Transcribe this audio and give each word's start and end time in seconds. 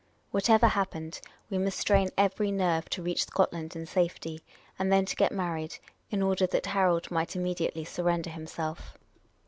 Whatever 0.31 0.65
happened, 0.69 1.21
we 1.51 1.59
must 1.59 1.77
strain 1.77 2.09
every 2.17 2.49
nerve 2.49 2.89
to 2.89 3.03
reach 3.03 3.25
Scotland 3.27 3.75
in 3.75 3.85
safetj% 3.85 4.41
and 4.79 4.91
then 4.91 5.05
to 5.05 5.15
get 5.15 5.31
married, 5.31 5.77
in 6.09 6.23
order 6.23 6.47
that 6.47 6.65
Harold 6.65 7.11
might 7.11 7.35
immediately 7.35 7.85
surrender 7.85 8.31
himself. 8.31 8.97